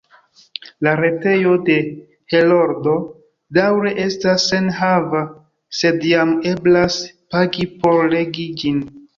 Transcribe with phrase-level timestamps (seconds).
[0.85, 1.75] La retejo de
[2.37, 2.95] Heroldo
[3.59, 5.23] daŭre estas senenhava,
[5.83, 7.01] sed jam eblas
[7.37, 8.87] pagi por legi ĝin.